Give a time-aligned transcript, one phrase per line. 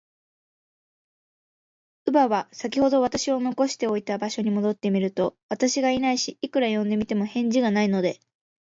[2.07, 8.19] 乳母は、さきほど私を残しておいた場所に戻ってみると、私がいないし、いくら呼んでみても、返事がないので、